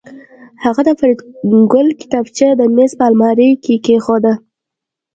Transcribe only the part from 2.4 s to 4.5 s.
د میز په المارۍ کې کېښوده